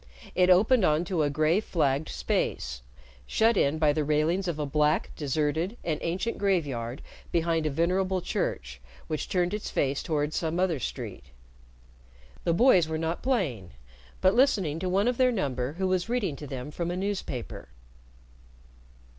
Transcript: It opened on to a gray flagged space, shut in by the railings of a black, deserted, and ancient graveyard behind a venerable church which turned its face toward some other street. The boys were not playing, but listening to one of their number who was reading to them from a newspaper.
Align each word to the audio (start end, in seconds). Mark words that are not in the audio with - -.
It 0.33 0.49
opened 0.49 0.83
on 0.83 1.05
to 1.05 1.21
a 1.21 1.29
gray 1.29 1.59
flagged 1.59 2.09
space, 2.09 2.81
shut 3.27 3.55
in 3.55 3.77
by 3.77 3.93
the 3.93 4.03
railings 4.03 4.47
of 4.47 4.57
a 4.57 4.65
black, 4.65 5.11
deserted, 5.15 5.77
and 5.83 5.99
ancient 6.01 6.39
graveyard 6.39 7.03
behind 7.31 7.67
a 7.67 7.69
venerable 7.69 8.19
church 8.19 8.81
which 9.05 9.29
turned 9.29 9.53
its 9.53 9.69
face 9.69 10.01
toward 10.01 10.33
some 10.33 10.59
other 10.59 10.79
street. 10.79 11.25
The 12.45 12.51
boys 12.55 12.87
were 12.87 12.97
not 12.97 13.21
playing, 13.21 13.73
but 14.21 14.33
listening 14.33 14.79
to 14.79 14.89
one 14.89 15.07
of 15.07 15.17
their 15.17 15.31
number 15.31 15.73
who 15.73 15.87
was 15.87 16.09
reading 16.09 16.35
to 16.37 16.47
them 16.47 16.71
from 16.71 16.89
a 16.89 16.97
newspaper. 16.97 17.69